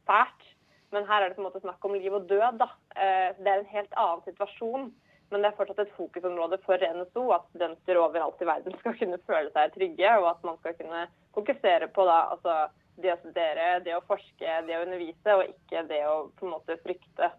[0.08, 0.48] fælt.
[0.94, 2.60] Men her er det på en måte snakk om liv og død.
[2.62, 2.70] da.
[2.94, 4.92] Eh, det er en helt annen situasjon.
[5.32, 9.20] Men det er fortsatt et fokusområde for NSO at studenter overalt i verden skal kunne
[9.26, 12.58] føle seg trygge, og at man skal kunne fokusere på da, altså,
[13.02, 16.54] det å studere, det å forske, det å undervise, og ikke det å på en
[16.54, 17.32] måte frykte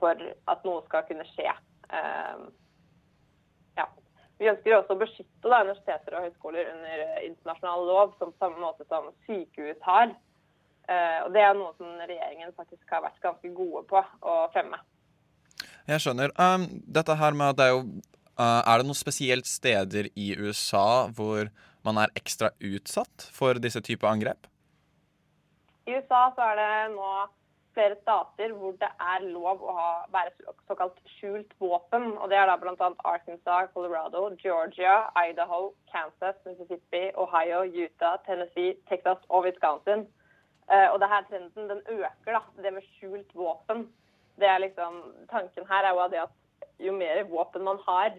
[0.00, 1.52] for at noe skal kunne skje.
[1.98, 2.46] Eh,
[3.80, 3.88] ja.
[4.40, 8.44] Vi ønsker også å beskytte da, universiteter og høyskoler under eh, internasjonal lov, som på
[8.44, 10.14] samme måte som sykehus har.
[10.86, 14.78] Eh, og Det er noe som regjeringen faktisk har vært ganske gode på å fremme.
[15.86, 16.34] Jeg skjønner.
[16.38, 16.66] Um,
[16.98, 17.82] dette her med at det er jo
[18.38, 21.50] uh, Er det noen spesielt steder i USA hvor
[21.86, 24.50] man er ekstra utsatt for disse typer angrep?
[25.86, 27.10] I USA så er det nå
[27.76, 30.32] flere stater hvor det er lov å ha, være
[30.66, 32.14] såkalt skjult våpen.
[32.16, 32.88] og Det er da bl.a.
[33.04, 34.96] Arkansas, Colorado, Georgia,
[35.28, 40.06] Idaho, Kansas, Mississippi, Ohio, Utah, Tennessee, Texas og Wisconsin.
[40.66, 43.86] Uh, og det her trenden den øker, da, det med skjult våpen
[44.40, 46.34] det er liksom, Tanken her er jo det at
[46.86, 48.18] jo mer våpen man har,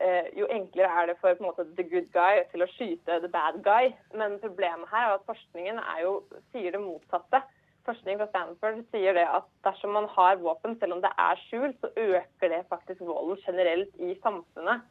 [0.00, 3.20] eh, jo enklere er det for på en måte, the good guy til å skyte
[3.20, 3.92] the bad guy.
[4.14, 6.12] Men problemet her er at forskningen er jo,
[6.52, 7.42] sier det motsatte.
[7.88, 11.76] Forskning fra Stanford sier det at dersom man har våpen, selv om det er skjult,
[11.80, 14.88] så øker det faktisk volden generelt i samfunnet.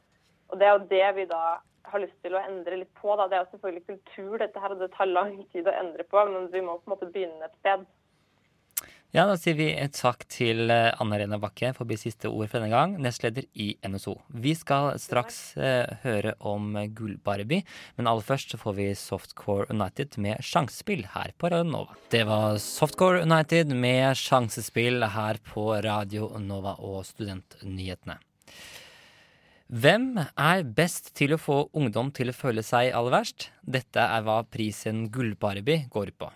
[0.50, 1.60] Og Det er jo det vi da
[1.92, 3.14] har lyst til å endre litt på.
[3.20, 3.28] Da.
[3.28, 6.26] Det er jo selvfølgelig kultur, dette her, og det tar lang tid å endre på,
[6.32, 7.88] men vi må på en måte begynne et sted.
[9.16, 12.28] Ja, da sier vi et takk til eh, Anne Rena Bakke for å bli siste
[12.28, 14.18] ord for denne gang, nestleder i NSO.
[14.44, 17.64] Vi skal straks eh, høre om Gull-Barbie,
[17.96, 21.96] men aller først så får vi Softcore United med sjansespill her på Radio Nova.
[22.12, 28.20] Det var Softcore United med sjansespill her på Radio Nova og Studentnyhetene.
[29.68, 33.50] Hvem er best til å få ungdom til å føle seg aller verst?
[33.68, 36.30] Dette er hva prisen Gull-Barbie går på.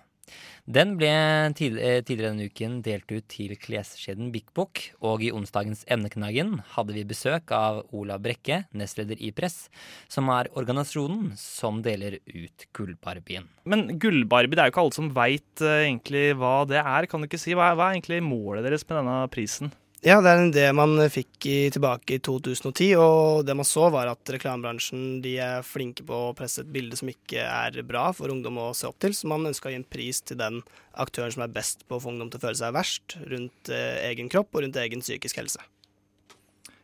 [0.67, 1.13] Den ble
[1.56, 7.06] tidligere denne uken delt ut til kleskjeden Bik Bok, og i onsdagens Emneknaggen hadde vi
[7.08, 9.70] besøk av Ola Brekke, nestleder i Press,
[10.12, 13.48] som er organisasjonen som deler ut Gullbarbien.
[13.63, 17.08] Men Gullbarbie, det er jo ikke alle som veit uh, egentlig hva det er.
[17.08, 19.72] Kan du ikke si, hva er, hva er egentlig målet deres med denne prisen?
[20.02, 23.86] Ja, det er en idé man fikk i, tilbake i 2010, og det man så
[23.94, 28.34] var at reklamebransjen er flinke på å presse et bilde som ikke er bra for
[28.34, 30.64] ungdom å se opp til, så man ønska å gi en pris til den
[30.98, 34.00] aktøren som er best på å få ungdom til å føle seg verst rundt eh,
[34.08, 35.62] egen kropp og rundt egen psykisk helse.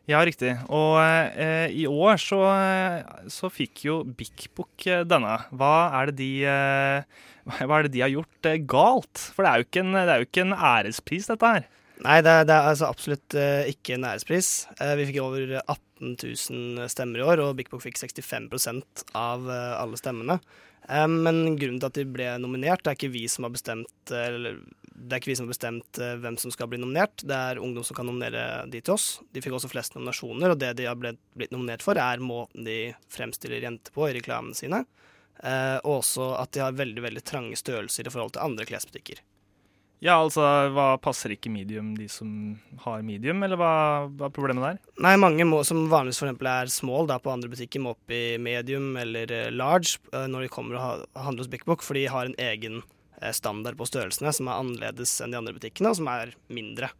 [0.07, 0.53] Ja, riktig.
[0.69, 2.43] Og eh, i år så,
[3.33, 5.39] så, fikk jo Bik Bok eh, denne.
[5.57, 7.25] Hva er, de, eh,
[7.65, 9.25] hva er, det de, har gjort eh, galt?
[9.33, 11.67] For det er, en, det er jo ikke en ærespris, dette her.
[12.05, 14.67] Nei, det, det er altså absolutt eh, ikke en ærespris.
[14.77, 18.51] Eh, vi fikk over 18 000 stemmer i år, og Big Book fikk 65
[19.17, 20.37] av eh, alle stemmene.
[20.89, 24.13] Eh, men grunnen til at de ble nominert, det er ikke vi som har bestemt
[24.13, 24.59] eh, eller,
[25.07, 27.23] er vi som har bestemt eh, hvem som skal bli nominert.
[27.27, 29.09] Det er ungdom som kan nominere de til oss.
[29.33, 32.67] De fikk også flest nominasjoner, og det de har blitt, blitt nominert for, er måten
[32.67, 34.85] de fremstiller jenter på i reklamene sine.
[35.85, 39.19] Og også at de har veldig veldig trange størrelser i forhold til andre klesbutikker.
[40.03, 40.43] Ja, altså,
[40.75, 42.29] hva passer ikke medium, de som
[42.83, 43.71] har medium, eller hva,
[44.13, 44.91] hva er problemet der?
[45.01, 48.37] Nei, mange må, som vanligvis eksempel er small da, på andre butikker, må opp i
[48.41, 52.05] medium eller eh, large eh, når de kommer og handler hos Big Book, for de
[52.13, 55.97] har en egen eh, standard på størrelsene som er annerledes enn de andre butikkene, og
[55.97, 56.91] som er mindre.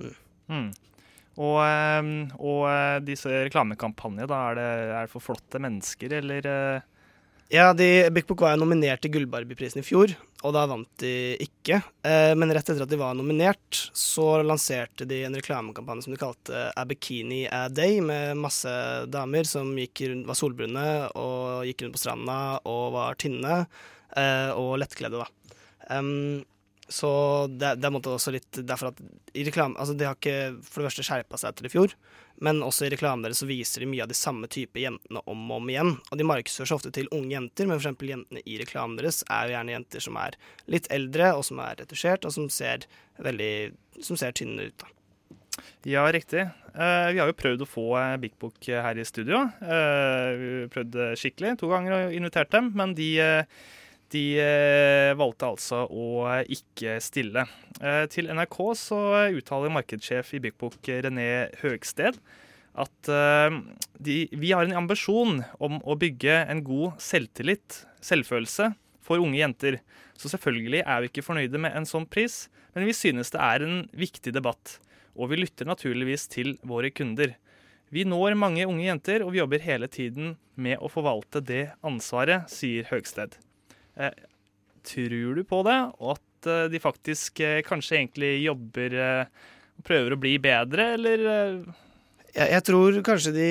[0.00, 0.14] Mm.
[0.48, 0.68] Mm.
[1.36, 6.54] Og, eh, og disse reklamekampanjene, da, er det, er det for flotte mennesker, eller
[7.52, 11.80] Ja, Book var jo nominert til Gullbarbieprisen i fjor, og da vant de ikke.
[12.06, 16.20] Eh, men rett etter at de var nominert, så lanserte de en reklamekampanje som de
[16.20, 18.70] kalte A Bikini A Day, med masse
[19.10, 20.86] damer som rundt, var solbrune
[21.18, 22.38] og gikk rundt på stranda
[22.70, 25.28] og var tynne eh, og lettkledde, da.
[26.88, 27.10] Så
[27.52, 29.00] det, det måte også litt derfor at
[29.36, 31.94] i reklame Altså, de har ikke for det første skjerpa seg etter i fjor,
[32.44, 35.42] men også i reklamen deres så viser de mye av de samme type jentene om
[35.50, 35.94] og om igjen.
[36.08, 39.48] Og de markedsfører seg ofte til unge jenter, men eksempel jentene i reklamen deres er
[39.48, 40.38] jo gjerne jenter som er
[40.70, 43.52] litt eldre, og som er retusjert, og som ser veldig
[44.04, 44.92] Som ser tynne ut, da.
[45.88, 46.44] Ja, riktig.
[46.74, 49.40] Uh, vi har jo prøvd å få eh, Big Book eh, her i studio.
[49.58, 53.66] Uh, vi har prøvd eh, skikkelig to ganger og invitert dem, men de, eh,
[54.14, 57.44] de eh, valgte altså å ikke stille.
[57.80, 59.00] Eh, til NRK så
[59.36, 62.20] uttaler markedssjef i eh, René Høgsted
[62.78, 63.58] at eh,
[63.98, 69.80] de, vi har en ambisjon om å bygge en god selvtillit, selvfølelse, for unge jenter.
[70.18, 73.64] Så selvfølgelig er vi ikke fornøyde med en sånn pris, men vi synes det er
[73.64, 74.78] en viktig debatt.
[75.18, 77.34] Og vi lytter naturligvis til våre kunder.
[77.90, 82.50] Vi når mange unge jenter, og vi jobber hele tiden med å forvalte det ansvaret,
[82.52, 83.38] sier Høgsted.
[83.98, 84.12] Eh,
[84.82, 90.14] tror du på det, og at eh, de faktisk eh, kanskje egentlig jobber og prøver
[90.14, 91.26] å bli bedre, eller
[92.28, 93.50] Jeg, jeg tror kanskje de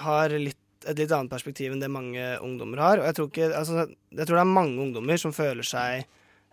[0.00, 3.00] har litt, et litt annet perspektiv enn det mange ungdommer har.
[3.00, 6.06] Og jeg tror, ikke, altså, jeg tror det er mange ungdommer som føler seg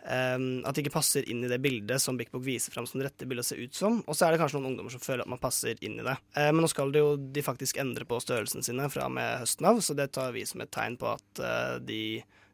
[0.04, 2.99] um, at de ikke passer inn i det bildet som Big Book viser fram som
[2.99, 4.01] det rette bildet å se ut som.
[4.06, 6.17] Og så er det kanskje noen ungdommer som føler at man passer inn i det.
[6.36, 9.41] Uh, men nå skal det jo de faktisk endre på størrelsen sine fra og med
[9.43, 12.04] høsten av, så det tar vi som et tegn på at uh, de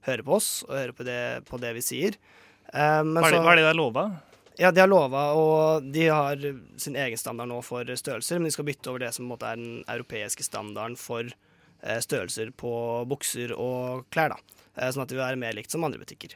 [0.07, 2.17] hører på oss og hører på det, på det vi sier.
[2.73, 4.05] Eh, men hva, er det, så- hva er det de har lova?
[4.57, 6.39] ja, de har lova, og de har
[6.81, 9.33] sin egen standard nå for størrelser, men de skal bytte over det som på en
[9.35, 12.71] måte er den europeiske standarden for eh, størrelser på
[13.07, 14.39] bukser og klær, da.
[14.77, 16.33] Eh, Sånn at det vil være mer likt som andre butikker.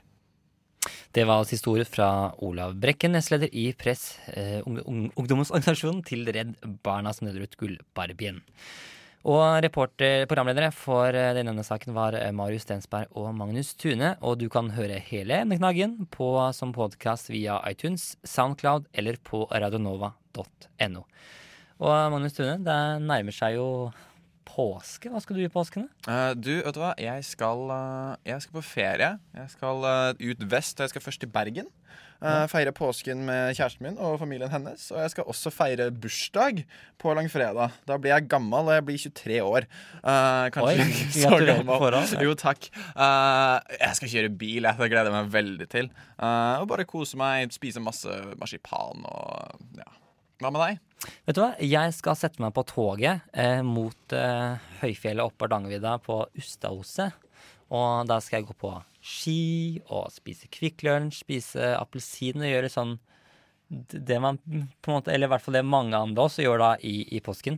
[1.14, 6.26] Det var altså historie fra Olav Brekken, nestleder i Press, eh, ung- ung- ungdomsorganisasjonen til
[6.26, 6.56] Redd
[6.86, 8.40] Barna som deler ut Gullbarbien.
[9.22, 14.16] Og reporter, programledere for eh, denne saken var eh, Marius Stensberg og Magnus Tune.
[14.26, 21.06] Og du kan høre hele Emneknaggen på, som podkast via iTunes, Soundcloud eller på radionova.no.
[21.82, 23.68] Og Magnus Tune, det nærmer seg jo
[24.50, 25.12] påske.
[25.14, 25.86] Hva skal du i påsken?
[25.86, 26.16] da?
[26.16, 26.96] Eh, du, vet du hva?
[26.98, 29.12] Jeg skal, uh, jeg skal på ferie.
[29.38, 31.70] Jeg skal uh, ut vest, og jeg skal først til Bergen.
[32.22, 34.84] Eh, feire påsken med kjæresten min og familien hennes.
[34.94, 36.64] Og jeg skal også feire bursdag
[37.02, 37.74] på langfredag.
[37.90, 39.66] Da blir jeg gammel, og jeg blir 23 år.
[40.04, 41.72] Uh, kanskje Oi, så gammel.
[41.82, 42.70] Foran, Jo, takk.
[42.94, 44.78] Uh, jeg skal kjøre bil, jeg.
[44.78, 45.90] Det gleder jeg meg veldig til.
[46.22, 49.90] Og bare kose meg, spise masse marsipan og ja.
[50.42, 50.80] Hva med deg?
[51.28, 51.52] Vet du hva?
[51.62, 57.14] Jeg skal sette meg på toget eh, mot eh, høyfjellet oppe Hardangervidda på Ustadhuset.
[57.72, 62.70] Og da skal jeg gå på ski og spise Kvikk Lunsj, spise appelsin og gjøre
[62.72, 62.98] sånn
[63.72, 66.72] det man på en måte, Eller i hvert fall det mange andre også gjør da
[66.84, 67.56] i, i påsken.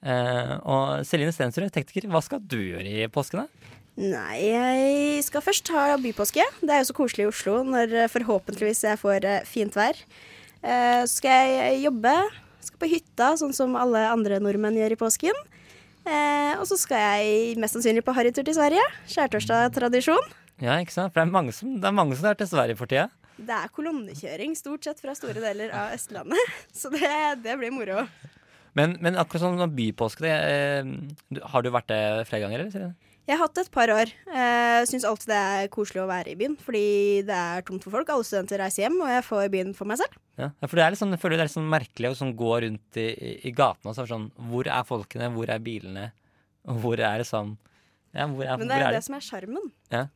[0.00, 3.44] Eh, og Celine Stensrud, tekniker, hva skal du gjøre i påsken?
[3.44, 3.74] da?
[3.96, 6.44] Nei, jeg skal først ha bypåske.
[6.60, 10.00] Det er jo så koselig i Oslo når eh, forhåpentligvis jeg får eh, fint vær.
[10.60, 12.16] Eh, Så skal jeg jobbe.
[12.64, 15.44] Skal på hytta, sånn som alle andre nordmenn gjør i påsken.
[16.06, 18.82] Eh, Og så skal jeg mest sannsynlig på harrytur til Sverige.
[19.10, 20.28] Skjærtorsdag-tradisjon.
[20.62, 21.12] Ja, ikke sant?
[21.12, 23.08] For det er mange som, det er mange som er til Sverige for tida.
[23.36, 27.10] Det er kolonnekjøring stort sett fra store deler av Østlandet, så det,
[27.44, 28.06] det blir moro.
[28.76, 32.94] Men, men akkurat sånn bypåske, det, eh, har du vært det flere ganger, eller?
[33.26, 34.10] Jeg har hatt det et par år.
[34.30, 36.82] Eh, Syns alltid det er koselig å være i byen, fordi
[37.26, 38.10] det er tomt for folk.
[38.14, 40.14] Alle studenter reiser hjem, og jeg får byen for meg selv.
[40.38, 42.18] Ja, ja, for det er litt sånn, jeg føler det er litt sånn merkelig å
[42.20, 43.06] sånn gå rundt i,
[43.48, 45.30] i, gatene og så er sånn Hvor er folkene?
[45.34, 46.10] Hvor er bilene?
[46.70, 47.56] Og hvor er det sånn
[48.12, 49.72] Ja, hvor er, Men det er er det som er sjarmen.
[49.90, 50.06] Ja.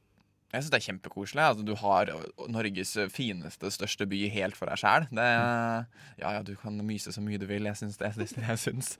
[0.51, 1.43] Jeg syns det er kjempekoselig.
[1.47, 2.11] Altså, du har
[2.51, 5.11] Norges fineste, største by helt for deg sjæl.
[5.19, 5.85] Ja
[6.21, 7.67] ja, du kan myse så mye du vil.
[7.71, 8.97] Jeg syns det er det jeg syns.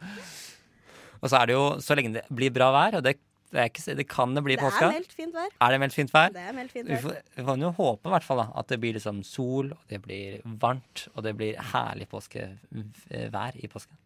[1.21, 3.19] Og så er det jo, så lenge det blir bra vær, og det,
[3.51, 5.49] det, er ikke, det kan det bli i Det er meldt fint vær.
[5.51, 6.35] Er det meldt fint vær?
[6.35, 7.03] Det er meldt fint Vi vær.
[7.03, 9.91] får, vi får jo håpe i hvert fall da, at det blir liksom sol, og
[9.91, 13.99] det blir varmt, og det blir herlig påskevær i påsken.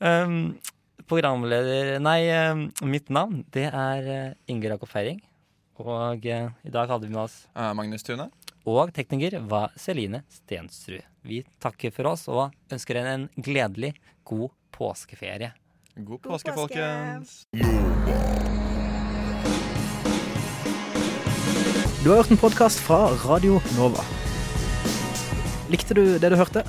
[0.00, 0.36] Um,
[1.08, 2.20] programleder Nei,
[2.52, 5.22] um, mitt navn det er uh, Inger Jakob Feiring.
[5.80, 8.28] Og uh, i dag hadde vi med oss Magnus Tune.
[8.68, 11.00] Og tekniker var Celine Stensrud.
[11.24, 13.94] Vi takker for oss og ønsker henne en gledelig
[14.28, 15.52] god påskeferie.
[15.96, 17.46] God påske, folkens.
[22.04, 24.04] Du har hørt en podkast fra Radio Nova.
[25.70, 26.62] Likte du det du hørte?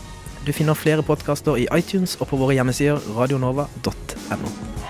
[0.45, 4.80] Du finner flere podkaster i iTunes og på våre hjemmesider radionova.no.